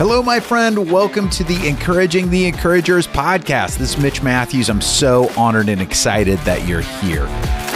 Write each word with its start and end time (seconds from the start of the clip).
Hello, 0.00 0.22
my 0.22 0.40
friend. 0.40 0.90
Welcome 0.90 1.28
to 1.28 1.44
the 1.44 1.68
Encouraging 1.68 2.30
the 2.30 2.46
Encouragers 2.46 3.06
podcast. 3.06 3.76
This 3.76 3.94
is 3.94 3.98
Mitch 3.98 4.22
Matthews. 4.22 4.70
I'm 4.70 4.80
so 4.80 5.30
honored 5.36 5.68
and 5.68 5.78
excited 5.78 6.38
that 6.38 6.66
you're 6.66 6.80
here. 6.80 7.26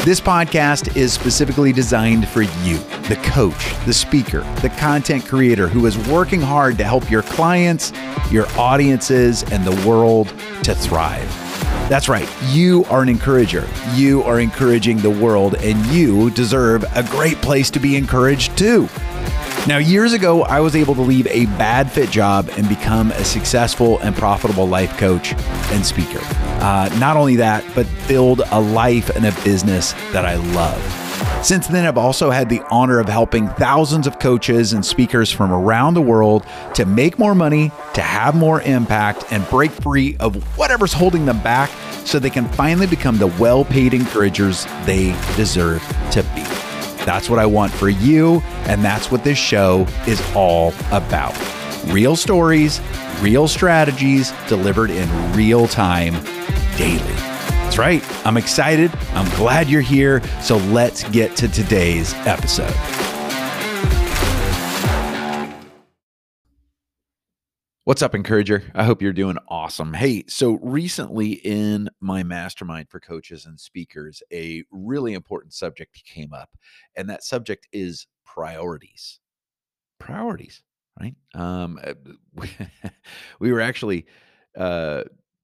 This 0.06 0.22
podcast 0.22 0.96
is 0.96 1.12
specifically 1.12 1.70
designed 1.70 2.26
for 2.26 2.40
you, 2.40 2.78
the 3.08 3.20
coach, 3.24 3.74
the 3.84 3.92
speaker, 3.92 4.40
the 4.62 4.70
content 4.78 5.26
creator 5.26 5.68
who 5.68 5.84
is 5.84 5.98
working 6.08 6.40
hard 6.40 6.78
to 6.78 6.84
help 6.84 7.10
your 7.10 7.20
clients, 7.20 7.92
your 8.30 8.46
audiences, 8.58 9.42
and 9.52 9.62
the 9.62 9.86
world 9.86 10.28
to 10.62 10.74
thrive. 10.74 11.28
That's 11.90 12.08
right. 12.08 12.26
You 12.46 12.86
are 12.86 13.02
an 13.02 13.10
encourager. 13.10 13.68
You 13.92 14.22
are 14.22 14.40
encouraging 14.40 14.96
the 14.96 15.10
world, 15.10 15.56
and 15.56 15.84
you 15.88 16.30
deserve 16.30 16.86
a 16.96 17.02
great 17.02 17.36
place 17.42 17.68
to 17.72 17.78
be 17.78 17.96
encouraged 17.96 18.56
too. 18.56 18.88
Now, 19.66 19.78
years 19.78 20.12
ago, 20.12 20.42
I 20.42 20.60
was 20.60 20.76
able 20.76 20.94
to 20.94 21.00
leave 21.00 21.26
a 21.28 21.46
bad 21.56 21.90
fit 21.90 22.10
job 22.10 22.50
and 22.58 22.68
become 22.68 23.12
a 23.12 23.24
successful 23.24 23.98
and 24.00 24.14
profitable 24.14 24.68
life 24.68 24.94
coach 24.98 25.32
and 25.72 25.86
speaker. 25.86 26.20
Uh, 26.60 26.94
not 27.00 27.16
only 27.16 27.36
that, 27.36 27.64
but 27.74 27.86
build 28.06 28.42
a 28.50 28.60
life 28.60 29.08
and 29.16 29.24
a 29.24 29.32
business 29.42 29.92
that 30.12 30.26
I 30.26 30.34
love. 30.34 30.82
Since 31.42 31.68
then, 31.68 31.86
I've 31.86 31.96
also 31.96 32.30
had 32.30 32.50
the 32.50 32.60
honor 32.70 32.98
of 32.98 33.08
helping 33.08 33.48
thousands 33.48 34.06
of 34.06 34.18
coaches 34.18 34.74
and 34.74 34.84
speakers 34.84 35.32
from 35.32 35.50
around 35.50 35.94
the 35.94 36.02
world 36.02 36.44
to 36.74 36.84
make 36.84 37.18
more 37.18 37.34
money, 37.34 37.72
to 37.94 38.02
have 38.02 38.34
more 38.34 38.60
impact, 38.62 39.24
and 39.30 39.48
break 39.48 39.70
free 39.70 40.14
of 40.20 40.36
whatever's 40.58 40.92
holding 40.92 41.24
them 41.24 41.42
back 41.42 41.70
so 42.04 42.18
they 42.18 42.28
can 42.28 42.46
finally 42.48 42.86
become 42.86 43.16
the 43.16 43.28
well 43.38 43.64
paid 43.64 43.94
encouragers 43.94 44.66
they 44.84 45.16
deserve 45.36 45.82
to 46.10 46.22
be. 46.34 46.63
That's 47.04 47.28
what 47.28 47.38
I 47.38 47.46
want 47.46 47.72
for 47.72 47.88
you, 47.88 48.40
and 48.66 48.84
that's 48.84 49.10
what 49.10 49.24
this 49.24 49.38
show 49.38 49.86
is 50.06 50.22
all 50.34 50.72
about. 50.90 51.34
Real 51.86 52.16
stories, 52.16 52.80
real 53.20 53.46
strategies 53.46 54.32
delivered 54.48 54.90
in 54.90 55.08
real 55.34 55.66
time 55.68 56.14
daily. 56.76 57.14
That's 57.64 57.78
right. 57.78 58.26
I'm 58.26 58.36
excited. 58.36 58.90
I'm 59.14 59.28
glad 59.36 59.68
you're 59.68 59.80
here. 59.80 60.22
So 60.40 60.56
let's 60.56 61.02
get 61.10 61.36
to 61.36 61.48
today's 61.48 62.14
episode. 62.26 63.03
What's 67.86 68.00
up, 68.00 68.14
Encourager? 68.14 68.62
I 68.74 68.84
hope 68.84 69.02
you're 69.02 69.12
doing 69.12 69.36
awesome. 69.46 69.92
Hey, 69.92 70.24
so 70.26 70.58
recently 70.62 71.32
in 71.32 71.90
my 72.00 72.22
mastermind 72.22 72.88
for 72.88 72.98
coaches 72.98 73.44
and 73.44 73.60
speakers, 73.60 74.22
a 74.32 74.64
really 74.70 75.12
important 75.12 75.52
subject 75.52 76.02
came 76.02 76.32
up, 76.32 76.48
and 76.96 77.10
that 77.10 77.22
subject 77.22 77.68
is 77.74 78.06
priorities. 78.24 79.20
Priorities, 79.98 80.62
right? 80.98 81.14
Um, 81.34 81.78
we 83.38 83.52
were 83.52 83.60
actually 83.60 84.06
uh, 84.56 85.02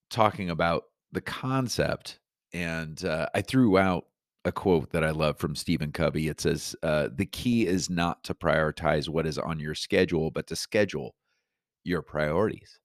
talking 0.09 0.49
about 0.49 0.85
the 1.13 1.21
concept, 1.21 2.21
and 2.55 3.05
uh, 3.05 3.27
I 3.35 3.43
threw 3.43 3.77
out 3.77 4.07
a 4.47 4.53
quote 4.53 4.93
that 4.93 5.05
I 5.05 5.11
love 5.11 5.37
from 5.37 5.55
Stephen 5.55 5.93
Covey. 5.93 6.29
It 6.29 6.41
says, 6.41 6.75
uh, 6.83 7.09
The 7.15 7.27
key 7.27 7.67
is 7.67 7.91
not 7.91 8.25
to 8.25 8.33
prioritize 8.33 9.11
what 9.11 9.27
is 9.27 9.37
on 9.37 9.61
your 9.61 9.75
schedule, 9.75 10.31
but 10.31 10.47
to 10.47 10.57
schedule 10.57 11.15
your 11.85 12.03
priorities, 12.03 12.79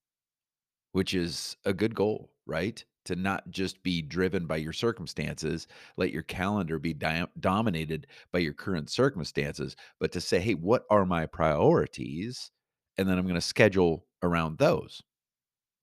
which 0.91 1.13
is 1.13 1.57
a 1.65 1.73
good 1.73 1.95
goal, 1.95 2.31
right? 2.45 2.83
To 3.05 3.15
not 3.15 3.49
just 3.51 3.83
be 3.83 4.01
driven 4.01 4.47
by 4.47 4.57
your 4.57 4.73
circumstances, 4.73 5.67
let 5.97 6.11
your 6.11 6.23
calendar 6.23 6.79
be 6.79 6.93
di- 6.93 7.27
dominated 7.39 8.07
by 8.31 8.39
your 8.39 8.53
current 8.53 8.89
circumstances, 8.89 9.75
but 9.99 10.11
to 10.13 10.21
say, 10.21 10.39
hey, 10.39 10.53
what 10.55 10.85
are 10.89 11.05
my 11.05 11.25
priorities? 11.25 12.51
And 12.97 13.07
then 13.07 13.17
I'm 13.17 13.25
going 13.25 13.35
to 13.35 13.41
schedule 13.41 14.07
around 14.23 14.57
those. 14.57 15.03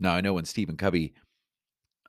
Now, 0.00 0.14
I 0.14 0.20
know 0.20 0.32
when 0.32 0.44
Stephen 0.44 0.76
Covey 0.76 1.14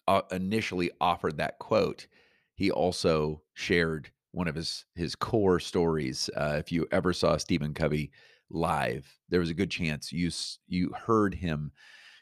uh, 0.07 0.22
initially 0.31 0.91
offered 1.00 1.38
that 1.38 1.59
quote, 1.59 2.07
he 2.56 2.72
also 2.72 3.41
shared 3.53 4.11
one 4.31 4.47
of 4.47 4.56
his 4.56 4.85
his 4.95 5.16
core 5.16 5.59
stories. 5.59 6.29
Uh, 6.35 6.56
if 6.57 6.72
you 6.72 6.88
ever 6.91 7.13
saw 7.13 7.38
Stephen 7.38 7.73
Covey 7.73 8.11
live, 8.53 9.07
there 9.29 9.39
was 9.39 9.49
a 9.49 9.55
good 9.55 9.71
chance 9.71 10.11
you 10.11 10.29
you 10.67 10.91
heard 11.05 11.35
him 11.35 11.71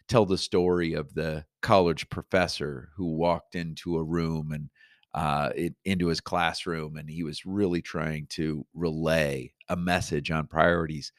tell 0.07 0.25
the 0.25 0.37
story 0.37 0.93
of 0.93 1.13
the 1.13 1.45
college 1.61 2.09
professor 2.09 2.89
who 2.95 3.15
walked 3.15 3.55
into 3.55 3.97
a 3.97 4.03
room 4.03 4.51
and 4.51 4.69
uh, 5.13 5.51
it, 5.55 5.75
into 5.83 6.07
his 6.07 6.21
classroom, 6.21 6.97
and 6.97 7.09
he 7.09 7.23
was 7.23 7.45
really 7.45 7.81
trying 7.81 8.25
to 8.27 8.65
relay 8.73 9.51
a 9.69 9.75
message 9.75 10.31
on 10.31 10.47
priorities 10.47 11.11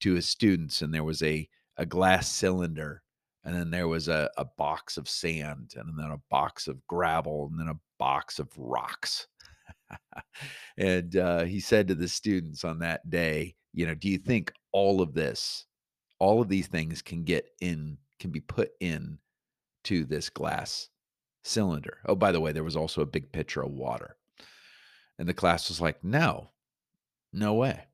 to 0.00 0.14
his 0.14 0.28
students. 0.28 0.82
And 0.82 0.92
there 0.92 1.04
was 1.04 1.22
a 1.22 1.48
a 1.78 1.86
glass 1.86 2.28
cylinder, 2.28 3.02
and 3.44 3.54
then 3.54 3.70
there 3.70 3.88
was 3.88 4.08
a, 4.08 4.28
a 4.36 4.44
box 4.44 4.96
of 4.96 5.08
sand, 5.08 5.74
and 5.76 5.98
then 5.98 6.10
a 6.10 6.20
box 6.28 6.66
of 6.68 6.84
gravel, 6.86 7.48
and 7.50 7.58
then 7.58 7.68
a 7.68 7.80
box 7.98 8.38
of 8.38 8.48
rocks. 8.56 9.28
and 10.78 11.16
uh, 11.16 11.44
he 11.44 11.60
said 11.60 11.88
to 11.88 11.94
the 11.94 12.08
students 12.08 12.64
on 12.64 12.80
that 12.80 13.08
day, 13.08 13.54
you 13.72 13.86
know, 13.86 13.94
do 13.94 14.08
you 14.08 14.18
think 14.18 14.52
all 14.72 15.00
of 15.00 15.14
this, 15.14 15.66
all 16.18 16.40
of 16.40 16.48
these 16.48 16.66
things 16.66 17.02
can 17.02 17.24
get 17.24 17.46
in, 17.60 17.98
can 18.18 18.30
be 18.30 18.40
put 18.40 18.70
in 18.80 19.18
to 19.84 20.04
this 20.04 20.30
glass 20.30 20.88
cylinder? 21.42 21.98
Oh, 22.06 22.14
by 22.14 22.32
the 22.32 22.40
way, 22.40 22.52
there 22.52 22.64
was 22.64 22.76
also 22.76 23.02
a 23.02 23.06
big 23.06 23.32
pitcher 23.32 23.62
of 23.62 23.70
water. 23.70 24.16
And 25.18 25.28
the 25.28 25.34
class 25.34 25.68
was 25.68 25.80
like, 25.80 26.02
no, 26.04 26.48
no 27.32 27.54
way. 27.54 27.84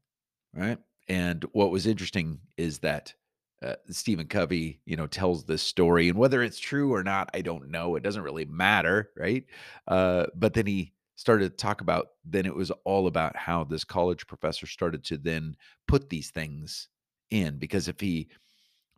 Right. 0.54 0.78
And 1.08 1.44
what 1.52 1.70
was 1.70 1.86
interesting 1.86 2.38
is 2.56 2.78
that 2.80 3.14
uh, 3.62 3.74
Stephen 3.90 4.26
Covey, 4.26 4.80
you 4.84 4.96
know, 4.96 5.06
tells 5.06 5.44
this 5.44 5.62
story, 5.62 6.08
and 6.08 6.18
whether 6.18 6.42
it's 6.42 6.58
true 6.58 6.92
or 6.92 7.02
not, 7.02 7.30
I 7.34 7.40
don't 7.40 7.70
know. 7.70 7.96
It 7.96 8.02
doesn't 8.02 8.22
really 8.22 8.44
matter, 8.44 9.10
right? 9.16 9.44
Uh, 9.88 10.26
but 10.34 10.54
then 10.54 10.66
he 10.66 10.92
started 11.16 11.50
to 11.50 11.56
talk 11.56 11.80
about 11.80 12.08
then 12.24 12.46
it 12.46 12.54
was 12.54 12.70
all 12.84 13.06
about 13.06 13.36
how 13.36 13.64
this 13.64 13.84
college 13.84 14.26
professor 14.26 14.66
started 14.66 15.04
to 15.04 15.16
then 15.16 15.56
put 15.86 16.08
these 16.10 16.30
things 16.30 16.88
in 17.30 17.58
because 17.58 17.88
if 17.88 18.00
he 18.00 18.28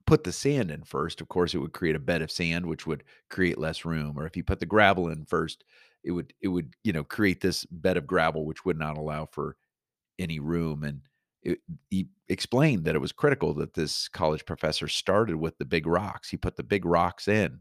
put 0.06 0.25
the 0.25 0.32
sand 0.32 0.71
in 0.71 0.82
first 0.84 1.21
of 1.21 1.28
course 1.28 1.55
it 1.55 1.59
would 1.59 1.72
create 1.72 1.97
a 1.97 2.00
bed 2.00 2.22
of 2.22 2.31
sand 2.31 2.65
which 2.65 2.87
would 2.87 3.05
create 3.28 3.59
less 3.59 3.84
room 3.84 4.15
or 4.19 4.26
if 4.26 4.34
he 4.34 4.43
put 4.43 4.60
the 4.60 4.66
gravel 4.66 5.09
in 5.09 5.25
first 5.25 5.65
it 6.05 6.12
would 6.12 6.32
it 6.41 6.49
would 6.49 6.75
you 6.84 6.93
know 6.93 7.05
create 7.05 7.41
this 7.41 7.65
bed 7.66 7.97
of 7.97 8.06
gravel 8.06 8.44
which 8.44 8.65
would 8.65 8.78
not 8.78 8.97
allow 8.97 9.26
for 9.26 9.56
any 10.19 10.38
room 10.38 10.84
and 10.84 11.00
it, 11.47 11.60
he 11.91 12.09
explained 12.28 12.84
that 12.84 12.97
it 12.97 13.00
was 13.00 13.12
critical 13.12 13.55
that 13.55 13.75
this 13.75 14.09
college 14.09 14.44
professor 14.44 14.88
started 14.88 15.37
with 15.37 15.56
the 15.59 15.65
big 15.65 15.87
rocks. 15.87 16.28
He 16.28 16.37
put 16.37 16.56
the 16.56 16.65
big 16.65 16.84
rocks 16.84 17.28
in 17.28 17.60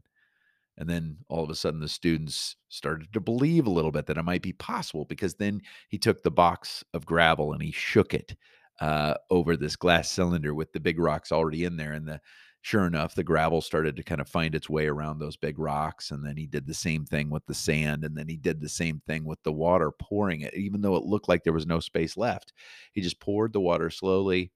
and 0.78 0.88
then 0.88 1.16
all 1.28 1.42
of 1.42 1.50
a 1.50 1.54
sudden, 1.54 1.80
the 1.80 1.88
students 1.88 2.56
started 2.68 3.12
to 3.12 3.20
believe 3.20 3.66
a 3.66 3.70
little 3.70 3.90
bit 3.90 4.06
that 4.06 4.18
it 4.18 4.24
might 4.24 4.42
be 4.42 4.52
possible 4.52 5.04
because 5.06 5.34
then 5.34 5.60
he 5.88 5.98
took 5.98 6.22
the 6.22 6.30
box 6.30 6.84
of 6.92 7.06
gravel 7.06 7.52
and 7.52 7.62
he 7.62 7.72
shook 7.72 8.12
it 8.12 8.36
uh, 8.80 9.14
over 9.30 9.56
this 9.56 9.76
glass 9.76 10.10
cylinder 10.10 10.54
with 10.54 10.72
the 10.72 10.80
big 10.80 10.98
rocks 10.98 11.32
already 11.32 11.64
in 11.64 11.76
there. 11.76 11.92
And 11.92 12.06
the 12.06 12.20
sure 12.60 12.86
enough, 12.86 13.14
the 13.14 13.24
gravel 13.24 13.62
started 13.62 13.96
to 13.96 14.02
kind 14.02 14.20
of 14.20 14.28
find 14.28 14.54
its 14.54 14.68
way 14.68 14.86
around 14.86 15.18
those 15.18 15.36
big 15.36 15.58
rocks. 15.58 16.10
And 16.10 16.24
then 16.26 16.36
he 16.36 16.46
did 16.46 16.66
the 16.66 16.74
same 16.74 17.06
thing 17.06 17.30
with 17.30 17.46
the 17.46 17.54
sand. 17.54 18.04
And 18.04 18.16
then 18.16 18.28
he 18.28 18.36
did 18.36 18.60
the 18.60 18.68
same 18.68 19.00
thing 19.06 19.24
with 19.24 19.42
the 19.44 19.52
water, 19.52 19.92
pouring 19.92 20.42
it, 20.42 20.52
even 20.54 20.82
though 20.82 20.96
it 20.96 21.04
looked 21.04 21.28
like 21.28 21.42
there 21.42 21.52
was 21.54 21.66
no 21.66 21.80
space 21.80 22.16
left. 22.18 22.52
He 22.92 23.00
just 23.00 23.20
poured 23.20 23.52
the 23.54 23.60
water 23.60 23.88
slowly 23.88 24.52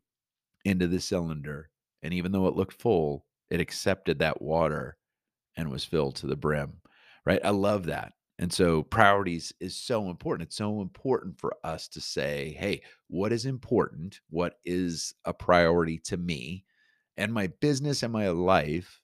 into 0.67 0.87
the 0.87 1.01
cylinder. 1.01 1.71
And 2.03 2.13
even 2.13 2.33
though 2.33 2.49
it 2.49 2.57
looked 2.57 2.83
full, 2.83 3.25
it 3.49 3.61
accepted 3.61 4.19
that 4.19 4.43
water 4.43 4.97
and 5.61 5.71
was 5.71 5.85
filled 5.85 6.17
to 6.17 6.27
the 6.27 6.37
brim. 6.37 6.73
Right. 7.27 7.41
I 7.45 7.51
love 7.51 7.87
that. 7.87 8.15
And 8.39 8.51
so 8.51 8.83
priorities 8.83 9.53
is 9.61 9.77
so 9.77 10.09
important. 10.09 10.49
It's 10.49 10.57
so 10.57 10.81
important 10.81 11.39
for 11.39 11.55
us 11.63 11.87
to 11.89 12.01
say, 12.01 12.57
hey, 12.59 12.81
what 13.09 13.33
is 13.33 13.45
important? 13.45 14.21
What 14.31 14.55
is 14.65 15.15
a 15.27 15.35
priority 15.35 15.99
to 16.05 16.17
me 16.17 16.65
and 17.19 17.33
my 17.33 17.49
business 17.61 18.03
and 18.03 18.13
my 18.13 18.31
life? 18.31 19.01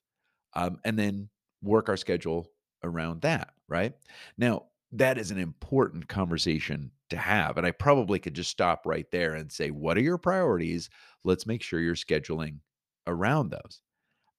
Um, 0.55 0.79
and 0.83 0.97
then 0.97 1.29
work 1.61 1.87
our 1.87 1.97
schedule 1.97 2.49
around 2.83 3.21
that. 3.21 3.49
Right. 3.69 3.93
Now, 4.39 4.63
that 4.93 5.19
is 5.19 5.29
an 5.29 5.37
important 5.37 6.07
conversation 6.07 6.89
to 7.11 7.17
have. 7.17 7.57
And 7.57 7.67
I 7.67 7.71
probably 7.71 8.17
could 8.17 8.33
just 8.33 8.49
stop 8.49 8.85
right 8.85 9.05
there 9.11 9.35
and 9.35 9.51
say, 9.51 9.69
what 9.69 9.97
are 9.97 10.01
your 10.01 10.17
priorities? 10.17 10.89
Let's 11.23 11.45
make 11.45 11.61
sure 11.61 11.79
you're 11.79 11.93
scheduling 11.93 12.59
around 13.05 13.51
those. 13.51 13.81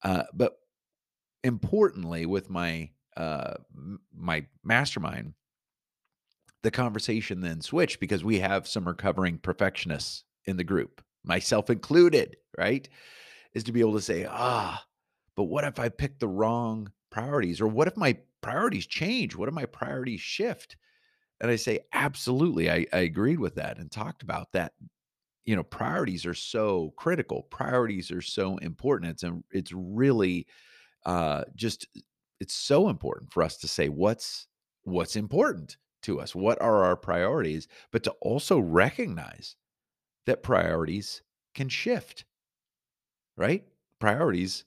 Uh, 0.03 0.25
but 0.33 0.59
importantly 1.45 2.27
with 2.27 2.51
my 2.51 2.91
uh 3.17 3.55
my 4.15 4.45
mastermind 4.65 5.35
the 6.63 6.71
conversation 6.71 7.41
then 7.41 7.61
switched 7.61 8.01
because 8.01 8.25
we 8.25 8.41
have 8.41 8.67
some 8.67 8.87
recovering 8.87 9.39
perfectionists 9.39 10.25
in 10.47 10.57
the 10.57 10.65
group 10.65 11.03
myself 11.25 11.71
included 11.71 12.37
right 12.57 12.89
is 13.55 13.65
to 13.65 13.73
be 13.73 13.81
able 13.81 13.95
to 13.95 14.01
say 14.01 14.27
ah 14.29 14.85
but 15.37 15.45
what 15.45 15.65
if 15.65 15.79
i 15.79 15.89
pick 15.89 16.19
the 16.19 16.29
wrong 16.29 16.91
priorities 17.11 17.61
or 17.61 17.69
what 17.69 17.89
if 17.89 17.97
my 17.97 18.17
priorities 18.41 18.87
change 18.87 19.37
what 19.37 19.49
if 19.49 19.55
my 19.55 19.67
priorities 19.67 20.21
shift 20.21 20.77
and 21.41 21.51
i 21.51 21.57
say 21.57 21.79
absolutely 21.93 22.71
i, 22.71 22.85
I 22.93 22.99
agreed 22.99 23.39
with 23.39 23.55
that 23.57 23.79
and 23.79 23.91
talked 23.91 24.23
about 24.23 24.53
that 24.53 24.73
you 25.49 25.57
know, 25.57 25.63
priorities 25.63 26.27
are 26.27 26.35
so 26.35 26.93
critical. 26.99 27.45
Priorities 27.45 28.11
are 28.11 28.21
so 28.21 28.59
important. 28.59 29.13
It's 29.13 29.23
a, 29.23 29.41
it's 29.51 29.73
really 29.73 30.47
uh, 31.09 31.45
just 31.57 31.89
it's 32.39 32.55
so 32.55 32.91
important 32.91 33.33
for 33.33 33.43
us 33.43 33.57
to 33.57 33.67
say 33.67 33.89
what's 33.89 34.47
what's 34.85 35.17
important 35.17 35.79
to 36.03 36.21
us. 36.21 36.35
What 36.35 36.61
are 36.61 36.85
our 36.85 36.97
priorities? 36.97 37.67
But 37.91 38.03
to 38.05 38.11
also 38.21 38.59
recognize 38.59 39.57
that 40.27 40.43
priorities 40.43 41.23
can 41.55 41.71
shift, 41.71 42.27
right? 43.39 43.65
Priorities 43.99 44.65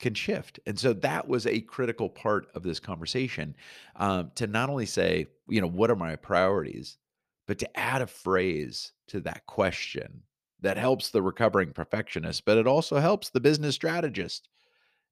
can 0.00 0.12
shift. 0.12 0.58
And 0.66 0.76
so 0.76 0.92
that 0.92 1.28
was 1.28 1.46
a 1.46 1.60
critical 1.60 2.08
part 2.08 2.48
of 2.56 2.64
this 2.64 2.80
conversation 2.80 3.54
um, 3.94 4.32
to 4.34 4.48
not 4.48 4.68
only 4.68 4.86
say, 4.86 5.28
you 5.48 5.60
know, 5.60 5.68
what 5.68 5.90
are 5.90 5.96
my 5.96 6.16
priorities, 6.16 6.98
but 7.46 7.60
to 7.60 7.78
add 7.78 8.02
a 8.02 8.08
phrase 8.08 8.92
to 9.06 9.20
that 9.20 9.46
question 9.46 10.22
that 10.60 10.76
helps 10.76 11.10
the 11.10 11.22
recovering 11.22 11.72
perfectionist, 11.72 12.44
but 12.44 12.58
it 12.58 12.66
also 12.66 12.98
helps 12.98 13.30
the 13.30 13.40
business 13.40 13.76
strategist. 13.76 14.48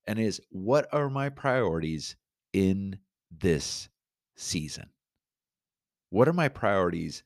And 0.07 0.19
is 0.19 0.41
what 0.51 0.89
are 0.93 1.09
my 1.09 1.29
priorities 1.29 2.17
in 2.53 2.99
this 3.31 3.89
season? 4.37 4.91
What 6.11 6.29
are 6.29 6.33
my 6.33 6.49
priorities 6.49 7.23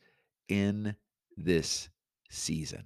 in 0.48 0.94
this 1.36 1.88
season? 2.30 2.84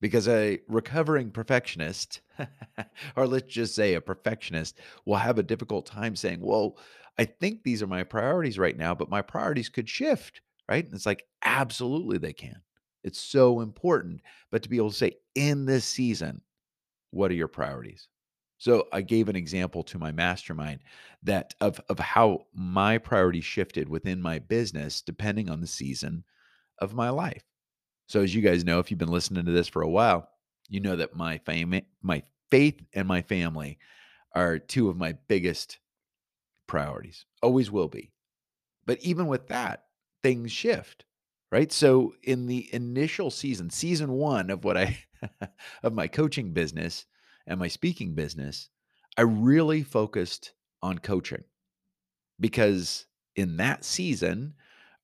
Because 0.00 0.26
a 0.26 0.58
recovering 0.66 1.30
perfectionist, 1.30 2.22
or 3.16 3.28
let's 3.28 3.52
just 3.52 3.74
say 3.74 3.94
a 3.94 4.00
perfectionist, 4.00 4.78
will 5.04 5.16
have 5.16 5.38
a 5.38 5.44
difficult 5.44 5.86
time 5.86 6.16
saying, 6.16 6.40
Well, 6.40 6.76
I 7.18 7.26
think 7.26 7.62
these 7.62 7.82
are 7.82 7.86
my 7.86 8.02
priorities 8.02 8.58
right 8.58 8.76
now, 8.76 8.94
but 8.94 9.10
my 9.10 9.22
priorities 9.22 9.68
could 9.68 9.88
shift, 9.88 10.40
right? 10.68 10.84
And 10.84 10.94
it's 10.94 11.06
like, 11.06 11.24
absolutely 11.44 12.18
they 12.18 12.32
can. 12.32 12.62
It's 13.04 13.20
so 13.20 13.60
important. 13.60 14.22
But 14.50 14.62
to 14.62 14.68
be 14.68 14.76
able 14.76 14.90
to 14.90 14.96
say, 14.96 15.18
in 15.34 15.66
this 15.66 15.84
season, 15.84 16.40
what 17.10 17.30
are 17.30 17.34
your 17.34 17.48
priorities? 17.48 18.08
So 18.62 18.86
I 18.92 19.00
gave 19.00 19.28
an 19.28 19.34
example 19.34 19.82
to 19.82 19.98
my 19.98 20.12
mastermind 20.12 20.84
that 21.24 21.52
of 21.60 21.80
of 21.88 21.98
how 21.98 22.46
my 22.54 22.96
priorities 22.96 23.44
shifted 23.44 23.88
within 23.88 24.22
my 24.22 24.38
business 24.38 25.02
depending 25.02 25.50
on 25.50 25.60
the 25.60 25.66
season 25.66 26.22
of 26.78 26.94
my 26.94 27.10
life. 27.10 27.42
So 28.06 28.20
as 28.20 28.32
you 28.32 28.40
guys 28.40 28.64
know, 28.64 28.78
if 28.78 28.88
you've 28.88 29.00
been 29.00 29.08
listening 29.08 29.46
to 29.46 29.50
this 29.50 29.66
for 29.66 29.82
a 29.82 29.90
while, 29.90 30.28
you 30.68 30.78
know 30.78 30.94
that 30.94 31.16
my 31.16 31.38
fame, 31.38 31.80
my 32.02 32.22
faith 32.52 32.80
and 32.94 33.08
my 33.08 33.22
family 33.22 33.80
are 34.32 34.60
two 34.60 34.88
of 34.88 34.96
my 34.96 35.16
biggest 35.26 35.80
priorities. 36.68 37.24
Always 37.42 37.68
will 37.68 37.88
be. 37.88 38.12
But 38.86 39.00
even 39.00 39.26
with 39.26 39.48
that, 39.48 39.86
things 40.22 40.52
shift, 40.52 41.04
right? 41.50 41.72
So 41.72 42.14
in 42.22 42.46
the 42.46 42.72
initial 42.72 43.32
season, 43.32 43.70
season 43.70 44.12
1 44.12 44.50
of 44.50 44.62
what 44.62 44.76
I 44.76 44.98
of 45.82 45.94
my 45.94 46.06
coaching 46.06 46.52
business 46.52 47.06
and 47.46 47.58
my 47.58 47.68
speaking 47.68 48.14
business, 48.14 48.68
I 49.16 49.22
really 49.22 49.82
focused 49.82 50.52
on 50.82 50.98
coaching 50.98 51.44
because 52.40 53.06
in 53.36 53.56
that 53.58 53.84
season, 53.84 54.54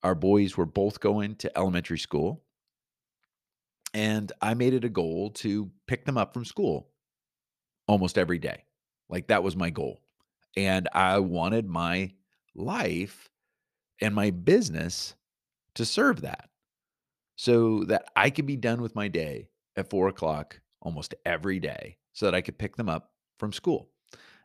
our 0.03 0.15
boys 0.15 0.57
were 0.57 0.67
both 0.67 1.01
going 1.01 1.37
to 1.37 1.59
elementary 1.59 1.99
school 1.99 2.43
and 3.95 4.31
I 4.41 4.55
made 4.55 4.75
it 4.75 4.85
a 4.85 4.91
goal 4.91 5.31
to 5.37 5.71
pick 5.87 6.05
them 6.05 6.19
up 6.19 6.35
from 6.35 6.45
school 6.45 6.91
almost 7.87 8.19
every 8.19 8.39
day. 8.39 8.65
Like 9.09 9.29
that 9.29 9.43
was 9.43 9.57
my 9.57 9.71
goal. 9.71 10.01
And 10.57 10.89
I 10.93 11.19
wanted 11.21 11.67
my 11.69 12.13
life 12.55 13.31
and 14.01 14.15
my 14.15 14.31
business 14.31 15.15
to 15.75 15.85
serve 15.85 16.21
that 16.23 16.49
so 17.37 17.85
that 17.85 18.05
I 18.17 18.31
could 18.31 18.47
be 18.47 18.57
done 18.57 18.83
with 18.83 18.95
my 18.95 19.09
day 19.09 19.49
at 19.77 19.91
four 19.91 20.09
o'clock 20.09 20.61
almost 20.81 21.15
every 21.25 21.61
day 21.61 21.99
so 22.19 22.27
that 22.27 22.35
I 22.35 22.41
could 22.41 22.59
pick 22.59 22.75
them 22.75 22.89
up 22.89 23.13
from 23.39 23.53
school. 23.53 23.91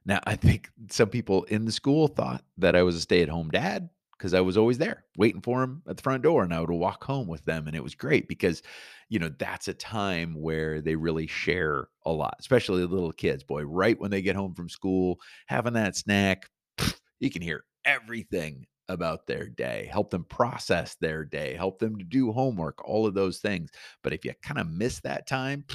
Now, 0.05 0.19
I 0.25 0.35
think 0.35 0.69
some 0.91 1.09
people 1.09 1.43
in 1.45 1.65
the 1.65 1.71
school 1.71 2.07
thought 2.07 2.43
that 2.57 2.75
I 2.75 2.83
was 2.83 2.95
a 2.95 3.01
stay 3.01 3.23
at 3.23 3.29
home 3.29 3.49
dad 3.49 3.89
because 4.15 4.35
I 4.35 4.41
was 4.41 4.57
always 4.57 4.77
there 4.77 5.05
waiting 5.17 5.41
for 5.41 5.61
them 5.61 5.81
at 5.87 5.97
the 5.97 6.03
front 6.03 6.21
door 6.21 6.43
and 6.43 6.53
I 6.53 6.59
would 6.59 6.69
walk 6.69 7.03
home 7.03 7.27
with 7.27 7.43
them. 7.45 7.65
And 7.65 7.75
it 7.75 7.83
was 7.83 7.95
great 7.95 8.27
because, 8.27 8.61
you 9.09 9.17
know, 9.17 9.31
that's 9.39 9.69
a 9.69 9.73
time 9.73 10.39
where 10.39 10.81
they 10.81 10.95
really 10.95 11.25
share 11.25 11.87
a 12.05 12.11
lot, 12.11 12.35
especially 12.39 12.81
the 12.81 12.93
little 12.93 13.11
kids. 13.11 13.43
Boy, 13.43 13.63
right 13.63 13.99
when 13.99 14.11
they 14.11 14.21
get 14.21 14.35
home 14.35 14.53
from 14.53 14.69
school, 14.69 15.19
having 15.47 15.73
that 15.73 15.95
snack, 15.95 16.49
you 17.19 17.31
can 17.31 17.41
hear 17.41 17.63
everything 17.85 18.67
about 18.89 19.27
their 19.27 19.47
day, 19.47 19.87
help 19.91 20.09
them 20.09 20.25
process 20.25 20.95
their 20.95 21.23
day, 21.23 21.53
help 21.55 21.79
them 21.79 21.97
to 21.97 22.03
do 22.03 22.31
homework, 22.31 22.87
all 22.87 23.05
of 23.05 23.13
those 23.13 23.39
things. 23.39 23.69
But 24.03 24.13
if 24.13 24.25
you 24.25 24.33
kind 24.41 24.59
of 24.59 24.69
miss 24.69 24.99
that 25.01 25.27
time, 25.27 25.65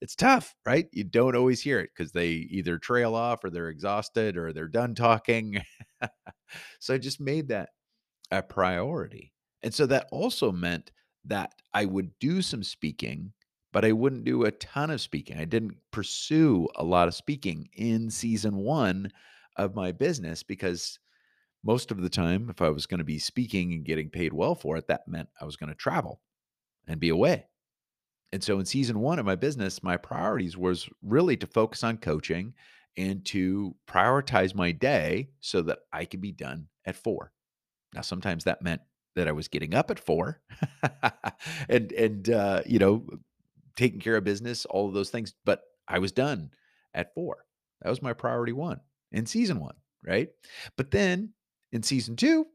it's 0.00 0.16
tough, 0.16 0.54
right? 0.64 0.86
You 0.92 1.04
don't 1.04 1.36
always 1.36 1.62
hear 1.62 1.80
it 1.80 1.90
because 1.96 2.12
they 2.12 2.28
either 2.28 2.78
trail 2.78 3.14
off 3.14 3.44
or 3.44 3.50
they're 3.50 3.68
exhausted 3.68 4.36
or 4.36 4.52
they're 4.52 4.68
done 4.68 4.94
talking. 4.94 5.62
so 6.80 6.94
I 6.94 6.98
just 6.98 7.20
made 7.20 7.48
that 7.48 7.70
a 8.30 8.42
priority. 8.42 9.32
And 9.62 9.72
so 9.72 9.86
that 9.86 10.08
also 10.10 10.52
meant 10.52 10.90
that 11.24 11.52
I 11.72 11.84
would 11.84 12.10
do 12.18 12.42
some 12.42 12.62
speaking, 12.62 13.32
but 13.72 13.84
I 13.84 13.92
wouldn't 13.92 14.24
do 14.24 14.44
a 14.44 14.52
ton 14.52 14.90
of 14.90 15.00
speaking. 15.00 15.38
I 15.38 15.44
didn't 15.44 15.76
pursue 15.92 16.68
a 16.76 16.84
lot 16.84 17.08
of 17.08 17.14
speaking 17.14 17.68
in 17.74 18.10
season 18.10 18.56
one 18.56 19.10
of 19.56 19.74
my 19.74 19.92
business 19.92 20.42
because 20.42 20.98
most 21.66 21.90
of 21.90 22.00
the 22.00 22.08
time, 22.08 22.48
if 22.48 22.62
I 22.62 22.70
was 22.70 22.86
going 22.86 22.98
to 22.98 23.04
be 23.04 23.18
speaking 23.18 23.72
and 23.72 23.84
getting 23.84 24.08
paid 24.08 24.32
well 24.32 24.54
for 24.54 24.76
it, 24.76 24.86
that 24.86 25.08
meant 25.08 25.28
I 25.40 25.44
was 25.44 25.56
going 25.56 25.68
to 25.68 25.74
travel 25.74 26.20
and 26.86 27.00
be 27.00 27.08
away. 27.08 27.46
And 28.32 28.42
so 28.42 28.58
in 28.60 28.66
season 28.66 29.00
one 29.00 29.18
of 29.18 29.26
my 29.26 29.34
business, 29.34 29.82
my 29.82 29.96
priorities 29.96 30.56
was 30.56 30.88
really 31.02 31.36
to 31.38 31.46
focus 31.46 31.82
on 31.82 31.96
coaching 31.98 32.54
and 32.96 33.24
to 33.26 33.74
prioritize 33.88 34.54
my 34.54 34.70
day 34.70 35.30
so 35.40 35.60
that 35.62 35.80
I 35.92 36.04
could 36.04 36.20
be 36.20 36.32
done 36.32 36.68
at 36.84 36.96
four. 36.96 37.32
Now, 37.94 38.00
sometimes 38.02 38.44
that 38.44 38.62
meant 38.62 38.82
that 39.16 39.26
I 39.26 39.32
was 39.32 39.48
getting 39.48 39.74
up 39.74 39.90
at 39.90 39.98
four 39.98 40.40
and, 41.68 41.90
and, 41.92 42.30
uh, 42.30 42.62
you 42.64 42.78
know, 42.78 43.06
taking 43.76 44.00
care 44.00 44.16
of 44.16 44.24
business, 44.24 44.66
all 44.66 44.86
of 44.86 44.94
those 44.94 45.10
things, 45.10 45.34
but 45.44 45.62
I 45.88 45.98
was 45.98 46.12
done 46.12 46.50
at 46.94 47.12
four. 47.14 47.38
That 47.82 47.90
was 47.90 48.02
my 48.02 48.12
priority 48.12 48.52
one 48.52 48.80
in 49.10 49.26
season 49.26 49.58
one, 49.60 49.74
right? 50.04 50.28
But 50.76 50.90
then 50.90 51.32
in 51.72 51.82
season 51.82 52.16
two, 52.16 52.46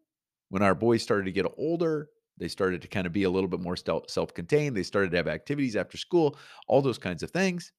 when 0.50 0.62
our 0.62 0.76
boys 0.76 1.02
started 1.02 1.26
to 1.26 1.32
get 1.32 1.46
older, 1.58 2.10
they 2.38 2.48
started 2.48 2.82
to 2.82 2.88
kind 2.88 3.06
of 3.06 3.14
be 3.14 3.24
a 3.24 3.30
little 3.30 3.50
bit 3.50 3.60
more 3.60 3.76
self 3.76 4.34
contained. 4.34 4.76
They 4.76 4.84
started 4.84 5.12
to 5.12 5.18
have 5.18 5.28
activities 5.28 5.76
after 5.76 5.98
school, 5.98 6.38
all 6.68 6.82
those 6.82 6.98
kinds 6.98 7.24
of 7.24 7.32
things. 7.32 7.72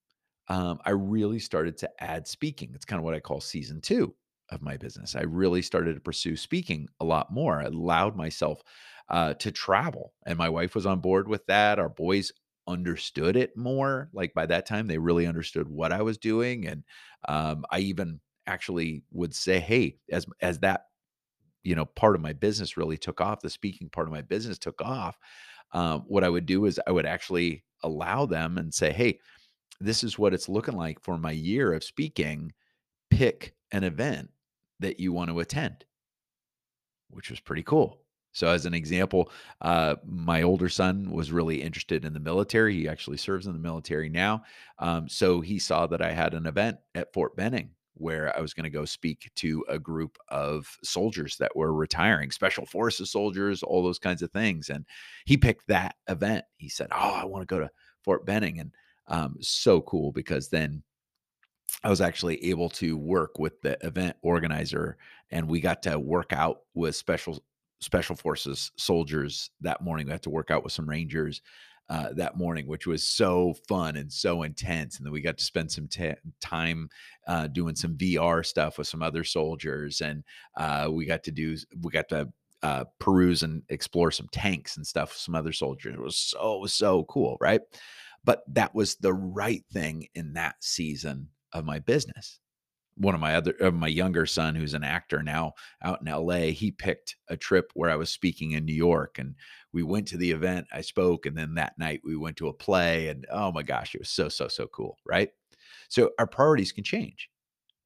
Um, 0.49 0.81
I 0.85 0.91
really 0.91 1.39
started 1.39 1.79
to 1.79 1.91
add 2.03 2.27
speaking. 2.27 2.73
It's 2.75 2.85
kind 2.85 2.99
of 2.99 3.05
what 3.05 3.15
I 3.15 3.21
call 3.21 3.41
season 3.41 3.81
two 3.81 4.15
of 4.51 4.63
my 4.63 4.77
business. 4.77 5.15
I 5.15 5.23
really 5.23 5.63
started 5.63 5.95
to 5.95 6.01
pursue 6.01 6.37
speaking 6.37 6.89
a 7.01 7.05
lot 7.05 7.33
more. 7.33 7.61
I 7.61 7.65
allowed 7.65 8.17
myself 8.17 8.63
uh, 9.09 9.35
to 9.35 9.51
travel, 9.51 10.15
and 10.27 10.39
my 10.39 10.49
wife 10.49 10.75
was 10.75 10.87
on 10.87 11.01
board 11.01 11.29
with 11.29 11.47
that. 11.47 11.79
Our 11.79 11.89
boys 11.89 12.33
understood 12.67 13.37
it 13.37 13.57
more. 13.57 14.11
Like 14.13 14.35
by 14.35 14.47
that 14.47 14.67
time, 14.67 14.87
they 14.87 14.99
really 14.99 15.27
understood 15.27 15.69
what 15.69 15.93
I 15.93 16.03
was 16.03 16.19
doing, 16.19 16.67
and 16.67 16.85
um, 17.29 17.65
I 17.71 17.81
even 17.81 18.21
actually 18.47 19.05
would 19.13 19.35
say, 19.35 19.61
"Hey," 19.61 19.99
as 20.11 20.27
as 20.41 20.59
that 20.61 20.87
you 21.63 21.75
know 21.75 21.85
part 21.85 22.15
of 22.15 22.21
my 22.21 22.33
business 22.33 22.77
really 22.77 22.99
took 22.99 23.21
off 23.21 23.41
the 23.41 23.51
speaking 23.51 23.89
part 23.89 24.07
of 24.07 24.13
my 24.13 24.23
business 24.23 24.59
took 24.59 24.81
off 24.83 25.19
um, 25.73 26.05
what 26.07 26.25
i 26.25 26.29
would 26.29 26.47
do 26.47 26.65
is 26.67 26.81
i 26.87 26.91
would 26.91 27.07
actually 27.07 27.65
allow 27.83 28.27
them 28.27 28.59
and 28.59 28.73
say 28.73 28.93
hey 28.93 29.19
this 29.83 30.05
is 30.05 30.19
what 30.19 30.33
it's 30.33 30.49
looking 30.49 30.77
like 30.77 31.01
for 31.01 31.19
my 31.19 31.33
year 31.33 31.73
of 31.73 31.85
speaking. 31.85 32.53
Pick 33.11 33.55
an 33.73 33.85
event 33.85 34.31
that 34.81 35.01
you 35.01 35.13
want 35.13 35.31
to 35.31 35.41
attend. 35.41 35.85
Which 37.11 37.31
was 37.31 37.41
pretty 37.41 37.63
cool. 37.63 37.99
So 38.35 38.49
as 38.49 38.65
an 38.65 38.73
example 38.73 39.31
uh, 39.61 39.97
my 40.07 40.43
older 40.43 40.71
son 40.71 41.11
was 41.11 41.33
really 41.33 41.61
interested 41.61 42.05
in 42.05 42.15
the 42.15 42.21
military. 42.21 42.75
He 42.75 42.89
actually 42.89 43.19
serves 43.19 43.47
in 43.47 43.53
the 43.53 43.59
military 43.59 44.09
now 44.09 44.45
um, 44.79 45.09
so 45.09 45.43
he 45.43 45.59
saw 45.59 45.87
that 45.89 46.01
i 46.01 46.11
had 46.13 46.33
an 46.33 46.47
event 46.47 46.79
at 46.95 47.13
fort 47.13 47.37
benning 47.37 47.71
where 47.95 48.37
I 48.37 48.41
was 48.41 48.55
going 48.55 48.65
to 48.65 48.71
go 48.71 48.85
speak 48.85 49.31
to 49.37 49.65
a 49.69 49.79
group 49.79 50.19
of 50.29 50.79
soldiers 50.83 51.37
that 51.39 51.55
were 51.55 51.75
retiring, 51.75 52.31
special 52.31 52.67
forces 52.67 53.11
soldiers, 53.11 53.63
all 53.63 53.83
those 53.83 53.99
kinds 53.99 54.23
of 54.23 54.31
things. 54.31 54.71
And 54.71 54.87
he 55.27 55.37
picked 55.37 55.69
that 55.69 55.97
event. 56.09 56.45
He 56.57 56.69
said, 56.69 56.89
Oh, 56.93 57.21
I 57.21 57.25
want 57.25 57.43
to 57.43 57.55
go 57.55 57.61
to 57.61 57.71
Fort 58.03 58.25
Benning. 58.25 58.59
And 58.59 58.73
um, 59.09 59.37
so 59.41 59.81
cool 59.83 60.13
because 60.13 60.49
then 60.49 60.83
I 61.85 61.91
was 61.91 62.01
actually 62.01 62.45
able 62.47 62.69
to 62.71 62.97
work 62.97 63.39
with 63.39 63.61
the 63.63 63.77
event 63.85 64.17
organizer 64.23 64.97
and 65.31 65.49
we 65.49 65.61
got 65.61 65.83
to 65.85 65.99
work 65.99 66.33
out 66.33 66.61
with 66.75 66.97
special 66.97 67.43
special 67.81 68.15
forces 68.15 68.71
soldiers 68.77 69.51
that 69.61 69.81
morning. 69.81 70.07
We 70.07 70.13
had 70.13 70.23
to 70.23 70.31
work 70.31 70.51
out 70.51 70.63
with 70.63 70.73
some 70.73 70.89
rangers 70.89 71.43
uh, 71.93 72.11
that 72.15 72.39
morning, 72.39 72.67
which 72.67 72.87
was 72.87 73.07
so 73.07 73.55
fun 73.69 73.97
and 73.97 74.11
so 74.11 74.45
intense. 74.45 74.97
And 74.97 75.05
then 75.05 75.13
we 75.13 75.21
got 75.21 75.37
to 75.37 75.45
spend 75.45 75.71
some 75.71 75.89
t- 75.89 76.15
time 76.41 76.89
uh, 77.29 77.49
doing 77.49 77.77
some 77.77 77.99
VR 77.99 78.47
stuff 78.47 78.79
with 78.79 78.87
some 78.87 79.03
other 79.03 79.25
soldiers, 79.25 80.01
and 80.01 80.25
uh, 80.57 80.89
we 80.91 81.05
got 81.05 81.23
to 81.25 81.31
do 81.31 81.55
we 81.83 81.93
got 81.93 82.09
to 82.09 82.33
uh, 82.63 82.85
peruse 82.99 83.43
and 83.43 83.63
explore 83.69 84.11
some 84.11 84.29
tanks 84.33 84.79
and 84.79 84.87
stuff, 84.87 85.11
with 85.11 85.19
some 85.19 85.35
other 85.35 85.53
soldiers. 85.53 85.95
It 85.95 86.01
was 86.01 86.17
so, 86.17 86.65
so 86.65 87.05
cool, 87.11 87.37
right? 87.43 87.61
But 88.25 88.43
that 88.55 88.75
was 88.75 88.95
the 88.95 89.13
right 89.13 89.63
thing 89.71 90.07
in 90.15 90.33
that 90.33 90.55
season 90.61 91.29
of 91.53 91.67
my 91.67 91.79
business. 91.79 92.41
One 92.97 93.15
of 93.15 93.21
my 93.21 93.35
other, 93.37 93.53
of 93.61 93.75
my 93.75 93.89
younger 93.89 94.27
son, 94.27 94.55
who's 94.55 94.75
an 94.75 94.85
actor 94.85 95.23
now 95.23 95.55
out 95.83 96.01
in 96.05 96.13
LA, 96.13 96.53
he 96.53 96.71
picked 96.71 97.17
a 97.29 97.37
trip 97.37 97.71
where 97.75 97.91
I 97.91 97.97
was 97.97 98.11
speaking 98.13 98.53
in 98.53 98.65
New 98.65 98.75
York, 98.75 99.19
and 99.19 99.35
we 99.73 99.83
went 99.83 100.09
to 100.09 100.17
the 100.17 100.31
event. 100.31 100.67
I 100.73 100.83
spoke, 100.83 101.27
and 101.27 101.37
then 101.37 101.55
that 101.55 101.79
night 101.79 102.03
we 102.05 102.17
went 102.17 102.37
to 102.39 102.49
a 102.49 102.53
play, 102.53 103.09
and 103.09 103.27
oh 103.31 103.51
my 103.53 103.63
gosh, 103.63 103.95
it 103.95 104.01
was 104.01 104.11
so 104.11 104.29
so 104.29 104.49
so 104.49 104.67
cool, 104.67 104.99
right? 105.07 105.31
So 105.89 106.11
our 106.19 106.27
priorities 106.27 106.73
can 106.73 106.85
change. 106.85 107.29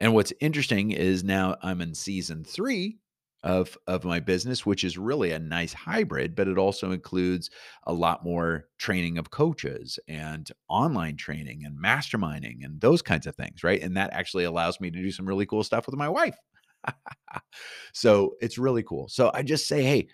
And 0.01 0.13
what's 0.13 0.33
interesting 0.41 0.91
is 0.91 1.25
now 1.25 1.57
I'm 1.63 1.81
in 1.81 1.95
season 1.95 2.45
three 2.45 2.99
of 3.47 3.79
of 3.87 4.05
my 4.05 4.21
business, 4.21 4.67
which 4.67 4.85
is 4.85 4.99
really 4.99 5.31
a 5.33 5.39
nice 5.39 5.73
hybrid, 5.73 6.35
but 6.37 6.49
it 6.49 6.59
also 6.59 6.93
includes 6.93 7.51
a 7.85 7.95
lot 7.95 8.25
more 8.25 8.67
training 8.79 9.19
of 9.19 9.31
coaches 9.31 9.99
and 10.09 10.51
online 10.69 11.17
training 11.17 11.65
and 11.65 11.79
masterminding 11.83 12.65
and 12.65 12.81
those 12.83 13.03
kinds 13.03 13.27
of 13.27 13.37
things, 13.37 13.65
right? 13.65 13.83
And 13.83 13.97
that 13.97 14.13
actually 14.13 14.45
allows 14.45 14.81
me 14.81 14.91
to 14.91 14.99
do 15.03 15.13
some 15.13 15.27
really 15.27 15.47
cool 15.47 15.65
stuff 15.65 15.87
with 15.87 15.97
my 15.97 16.09
wife. 16.09 16.37
so 17.93 18.35
it's 18.41 18.59
really 18.59 18.83
cool. 18.83 19.09
So 19.09 19.31
I 19.35 19.43
just 19.43 19.67
say, 19.69 19.83
hey, 19.83 20.09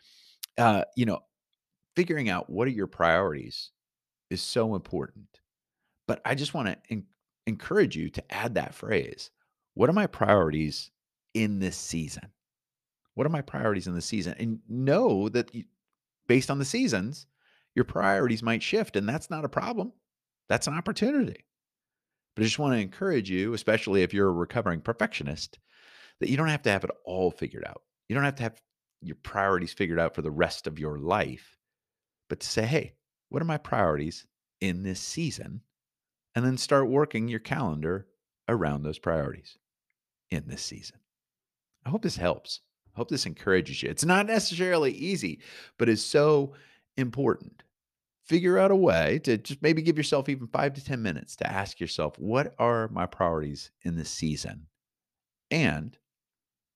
uh, 0.59 0.85
you 0.97 1.07
know, 1.07 1.21
figuring 1.97 2.29
out 2.29 2.51
what 2.51 2.69
are 2.69 2.73
your 2.73 2.87
priorities 2.87 3.71
is 4.31 4.43
so 4.43 4.75
important. 4.77 5.41
But 6.09 6.23
I 6.25 6.35
just 6.35 6.55
want 6.55 6.69
to 6.69 6.79
en- 6.91 7.07
encourage 7.47 7.97
you 7.97 8.11
to 8.11 8.35
add 8.35 8.55
that 8.55 8.75
phrase. 8.75 9.31
What 9.75 9.91
are 9.91 9.95
my 9.95 10.07
priorities 10.07 10.91
in 11.35 11.59
this 11.61 11.77
season? 11.77 12.31
What 13.15 13.27
are 13.27 13.31
my 13.31 13.43
priorities 13.43 13.87
in 13.87 13.95
the 13.95 14.01
season? 14.01 14.35
And 14.39 14.61
know 14.69 15.29
that 15.29 15.55
you, 15.55 15.65
based 16.27 16.51
on 16.51 16.59
the 16.59 16.65
seasons, 16.65 17.27
your 17.75 17.85
priorities 17.85 18.43
might 18.43 18.63
shift, 18.63 18.97
and 18.97 19.09
that's 19.09 19.31
not 19.31 19.45
a 19.45 19.49
problem. 19.49 19.93
That's 20.49 20.67
an 20.67 20.75
opportunity. 20.75 21.45
But 22.35 22.43
I 22.43 22.45
just 22.45 22.59
want 22.59 22.75
to 22.75 22.81
encourage 22.81 23.31
you, 23.31 23.53
especially 23.55 24.03
if 24.03 24.15
you're 24.15 24.29
a 24.29 24.33
recovering 24.33 24.81
perfectionist, 24.81 25.59
that 26.21 26.31
you 26.31 26.37
don't 26.37 26.49
have 26.49 26.63
to 26.63 26.71
have 26.71 26.85
it 26.85 26.91
all 27.05 27.31
figured 27.31 27.65
out. 27.67 27.83
You 28.09 28.15
don't 28.15 28.25
have 28.25 28.37
to 28.37 28.43
have 28.45 28.61
your 29.03 29.17
priorities 29.17 29.73
figured 29.73 29.99
out 29.99 30.15
for 30.15 30.23
the 30.23 30.31
rest 30.31 30.67
of 30.67 30.79
your 30.79 30.99
life, 30.99 31.57
but 32.29 32.41
to 32.41 32.47
say, 32.47 32.65
hey, 32.65 32.95
what 33.29 33.43
are 33.43 33.47
my 33.47 33.59
priorities 33.59 34.27
in 34.61 34.83
this 34.83 35.01
season? 35.01 35.63
And 36.35 36.45
then 36.45 36.57
start 36.57 36.89
working 36.89 37.29
your 37.29 37.41
calendar 37.41 38.07
around 38.49 38.83
those 38.83 38.99
priorities 38.99 39.59
in 40.31 40.45
this 40.47 40.63
season. 40.63 40.99
I 41.85 41.91
hope 41.91 42.03
this 42.03 42.17
helps. 42.17 42.61
I 42.95 42.99
hope 42.99 43.09
this 43.09 43.27
encourages 43.27 43.83
you. 43.83 43.91
It's 43.91 44.05
not 44.05 44.27
necessarily 44.27 44.93
easy, 44.93 45.41
but 45.79 45.89
it's 45.89 46.03
so 46.03 46.53
important. 46.97 47.63
Figure 48.25 48.59
out 48.59 48.71
a 48.71 48.77
way 48.77 49.19
to 49.25 49.39
just 49.39 49.63
maybe 49.63 49.83
give 49.83 49.97
yourself 49.97 50.29
even 50.29 50.47
five 50.47 50.75
to 50.75 50.85
10 50.85 51.03
minutes 51.03 51.37
to 51.37 51.51
ask 51.51 51.81
yourself, 51.81 52.19
what 52.19 52.55
are 52.59 52.89
my 52.89 53.07
priorities 53.07 53.71
in 53.83 53.97
this 53.97 54.11
season? 54.11 54.67
And 55.51 55.97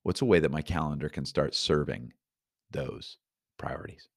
what's 0.03 0.21
a 0.21 0.25
way 0.25 0.39
that 0.39 0.51
my 0.51 0.61
calendar 0.61 1.09
can 1.09 1.25
start 1.25 1.55
serving 1.55 2.13
those 2.71 3.17
priorities? 3.57 4.07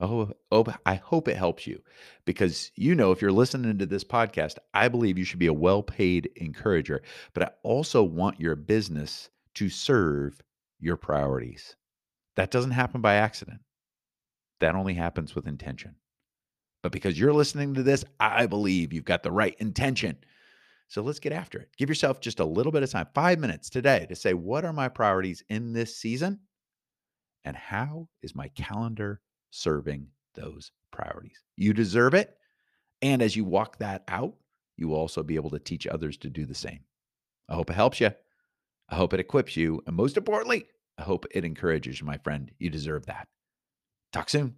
Oh, 0.00 0.30
oh, 0.52 0.64
I 0.86 0.94
hope 0.94 1.26
it 1.26 1.36
helps 1.36 1.66
you 1.66 1.82
because 2.24 2.70
you 2.76 2.94
know, 2.94 3.10
if 3.10 3.20
you're 3.20 3.32
listening 3.32 3.78
to 3.78 3.86
this 3.86 4.04
podcast, 4.04 4.56
I 4.72 4.88
believe 4.88 5.18
you 5.18 5.24
should 5.24 5.40
be 5.40 5.48
a 5.48 5.52
well 5.52 5.82
paid 5.82 6.30
encourager, 6.36 7.02
but 7.34 7.42
I 7.42 7.50
also 7.64 8.04
want 8.04 8.40
your 8.40 8.54
business 8.54 9.28
to 9.54 9.68
serve 9.68 10.40
your 10.80 10.96
priorities. 10.96 11.76
That 12.36 12.50
doesn't 12.50 12.70
happen 12.72 13.00
by 13.00 13.14
accident. 13.14 13.60
That 14.60 14.74
only 14.74 14.94
happens 14.94 15.34
with 15.34 15.46
intention. 15.46 15.94
But 16.82 16.92
because 16.92 17.18
you're 17.18 17.32
listening 17.32 17.74
to 17.74 17.82
this, 17.82 18.04
I 18.20 18.46
believe 18.46 18.92
you've 18.92 19.04
got 19.04 19.22
the 19.22 19.32
right 19.32 19.56
intention. 19.58 20.16
So 20.88 21.02
let's 21.02 21.18
get 21.18 21.32
after 21.32 21.58
it. 21.58 21.68
Give 21.76 21.88
yourself 21.88 22.20
just 22.20 22.40
a 22.40 22.44
little 22.44 22.72
bit 22.72 22.82
of 22.82 22.90
time, 22.90 23.08
five 23.14 23.38
minutes 23.38 23.68
today, 23.68 24.06
to 24.08 24.16
say, 24.16 24.34
what 24.34 24.64
are 24.64 24.72
my 24.72 24.88
priorities 24.88 25.42
in 25.48 25.72
this 25.72 25.96
season? 25.96 26.38
And 27.44 27.56
how 27.56 28.08
is 28.22 28.34
my 28.34 28.48
calendar 28.48 29.20
serving 29.50 30.06
those 30.34 30.70
priorities? 30.92 31.42
You 31.56 31.72
deserve 31.72 32.14
it. 32.14 32.36
And 33.02 33.22
as 33.22 33.36
you 33.36 33.44
walk 33.44 33.78
that 33.78 34.04
out, 34.08 34.34
you 34.76 34.88
will 34.88 34.96
also 34.96 35.22
be 35.22 35.36
able 35.36 35.50
to 35.50 35.58
teach 35.58 35.86
others 35.86 36.16
to 36.18 36.30
do 36.30 36.46
the 36.46 36.54
same. 36.54 36.80
I 37.48 37.54
hope 37.54 37.70
it 37.70 37.74
helps 37.74 38.00
you. 38.00 38.10
I 38.88 38.96
hope 38.96 39.12
it 39.12 39.20
equips 39.20 39.56
you. 39.56 39.82
And 39.86 39.94
most 39.96 40.16
importantly, 40.16 40.66
I 40.96 41.02
hope 41.02 41.26
it 41.30 41.44
encourages 41.44 42.00
you, 42.00 42.06
my 42.06 42.18
friend. 42.18 42.50
You 42.58 42.70
deserve 42.70 43.06
that. 43.06 43.28
Talk 44.12 44.30
soon. 44.30 44.56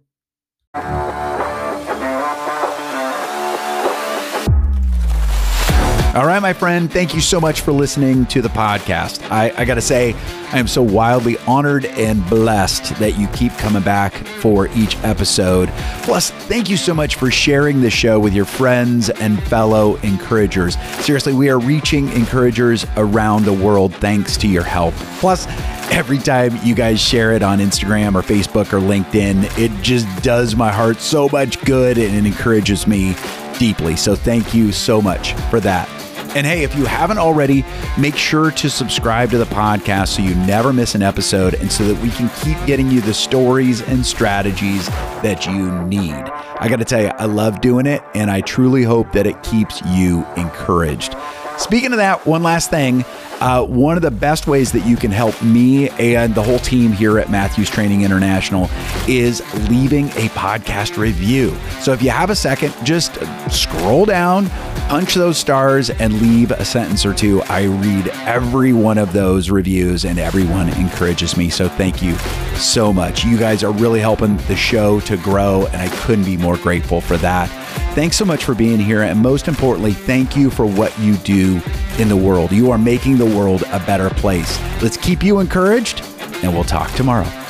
All 6.13 6.25
right, 6.25 6.41
my 6.41 6.51
friend, 6.51 6.91
thank 6.91 7.15
you 7.15 7.21
so 7.21 7.39
much 7.39 7.61
for 7.61 7.71
listening 7.71 8.25
to 8.25 8.41
the 8.41 8.49
podcast. 8.49 9.25
I, 9.31 9.53
I 9.55 9.63
got 9.63 9.75
to 9.75 9.81
say, 9.81 10.13
I 10.51 10.59
am 10.59 10.67
so 10.67 10.81
wildly 10.81 11.37
honored 11.47 11.85
and 11.85 12.29
blessed 12.29 12.95
that 12.95 13.17
you 13.17 13.29
keep 13.29 13.53
coming 13.53 13.81
back 13.81 14.11
for 14.11 14.67
each 14.75 14.97
episode. 15.05 15.69
Plus, 16.01 16.31
thank 16.31 16.69
you 16.69 16.75
so 16.75 16.93
much 16.93 17.15
for 17.15 17.31
sharing 17.31 17.79
the 17.79 17.89
show 17.89 18.19
with 18.19 18.33
your 18.33 18.43
friends 18.43 19.09
and 19.09 19.41
fellow 19.43 19.95
encouragers. 19.99 20.77
Seriously, 20.99 21.33
we 21.33 21.49
are 21.49 21.59
reaching 21.59 22.09
encouragers 22.09 22.85
around 22.97 23.45
the 23.45 23.53
world 23.53 23.95
thanks 23.95 24.35
to 24.35 24.49
your 24.49 24.63
help. 24.63 24.93
Plus, 25.21 25.47
every 25.93 26.17
time 26.17 26.59
you 26.61 26.75
guys 26.75 26.99
share 26.99 27.31
it 27.31 27.41
on 27.41 27.59
Instagram 27.59 28.15
or 28.15 28.21
Facebook 28.21 28.73
or 28.73 28.81
LinkedIn, 28.81 29.57
it 29.57 29.71
just 29.81 30.07
does 30.21 30.57
my 30.57 30.73
heart 30.73 30.97
so 30.97 31.29
much 31.29 31.63
good 31.63 31.97
and 31.97 32.13
it 32.13 32.25
encourages 32.25 32.85
me 32.85 33.15
deeply. 33.57 33.95
So, 33.95 34.13
thank 34.13 34.53
you 34.53 34.73
so 34.73 35.01
much 35.01 35.35
for 35.49 35.61
that. 35.61 35.87
And 36.33 36.47
hey, 36.47 36.63
if 36.63 36.75
you 36.75 36.85
haven't 36.85 37.17
already, 37.17 37.65
make 37.99 38.15
sure 38.15 38.51
to 38.51 38.69
subscribe 38.69 39.31
to 39.31 39.37
the 39.37 39.45
podcast 39.45 40.09
so 40.09 40.21
you 40.21 40.33
never 40.35 40.71
miss 40.71 40.95
an 40.95 41.01
episode 41.01 41.55
and 41.55 41.69
so 41.69 41.83
that 41.85 42.01
we 42.01 42.09
can 42.09 42.29
keep 42.41 42.57
getting 42.65 42.89
you 42.89 43.01
the 43.01 43.13
stories 43.13 43.81
and 43.81 44.05
strategies 44.05 44.87
that 45.23 45.45
you 45.45 45.71
need. 45.87 46.13
I 46.13 46.69
got 46.69 46.79
to 46.79 46.85
tell 46.85 47.01
you, 47.01 47.09
I 47.09 47.25
love 47.25 47.59
doing 47.59 47.85
it 47.85 48.01
and 48.15 48.31
I 48.31 48.41
truly 48.41 48.83
hope 48.83 49.11
that 49.11 49.27
it 49.27 49.43
keeps 49.43 49.81
you 49.87 50.25
encouraged. 50.37 51.15
Speaking 51.57 51.91
of 51.91 51.97
that, 51.97 52.25
one 52.25 52.43
last 52.43 52.69
thing. 52.69 53.05
Uh, 53.39 53.65
one 53.65 53.95
of 53.95 54.03
the 54.03 54.11
best 54.11 54.45
ways 54.45 54.71
that 54.71 54.85
you 54.85 54.95
can 54.95 55.09
help 55.09 55.41
me 55.41 55.89
and 55.91 56.35
the 56.35 56.43
whole 56.43 56.59
team 56.59 56.91
here 56.91 57.17
at 57.17 57.31
Matthews 57.31 57.71
Training 57.71 58.03
International 58.03 58.69
is 59.07 59.41
leaving 59.67 60.09
a 60.09 60.29
podcast 60.29 60.95
review. 60.95 61.55
So 61.79 61.91
if 61.91 62.03
you 62.03 62.11
have 62.11 62.29
a 62.29 62.35
second, 62.35 62.71
just 62.83 63.15
scroll 63.49 64.05
down, 64.05 64.47
punch 64.89 65.15
those 65.15 65.39
stars, 65.39 65.89
and 65.89 66.21
leave 66.21 66.51
a 66.51 66.63
sentence 66.63 67.03
or 67.03 67.15
two. 67.15 67.41
I 67.43 67.63
read 67.63 68.09
every 68.27 68.73
one 68.73 68.99
of 68.99 69.11
those 69.11 69.49
reviews, 69.49 70.05
and 70.05 70.19
everyone 70.19 70.69
encourages 70.69 71.35
me. 71.35 71.49
So 71.49 71.67
thank 71.67 72.03
you 72.03 72.15
so 72.57 72.93
much. 72.93 73.25
You 73.25 73.37
guys 73.37 73.63
are 73.63 73.73
really 73.73 74.01
helping 74.01 74.37
the 74.37 74.55
show 74.55 74.99
to 74.99 75.17
grow, 75.17 75.65
and 75.67 75.77
I 75.77 75.89
couldn't 76.01 76.25
be 76.25 76.37
more 76.37 76.57
grateful 76.57 77.01
for 77.01 77.17
that. 77.17 77.49
Thanks 77.93 78.17
so 78.17 78.25
much 78.25 78.45
for 78.45 78.55
being 78.55 78.79
here. 78.79 79.01
And 79.01 79.19
most 79.19 79.47
importantly, 79.47 79.93
thank 79.93 80.35
you 80.35 80.49
for 80.49 80.65
what 80.65 80.97
you 80.99 81.15
do 81.17 81.61
in 81.99 82.07
the 82.07 82.17
world. 82.17 82.51
You 82.51 82.71
are 82.71 82.77
making 82.77 83.17
the 83.17 83.25
world 83.25 83.63
a 83.71 83.79
better 83.79 84.09
place. 84.09 84.59
Let's 84.81 84.97
keep 84.97 85.23
you 85.23 85.39
encouraged, 85.39 86.01
and 86.43 86.53
we'll 86.53 86.63
talk 86.63 86.91
tomorrow. 86.91 87.40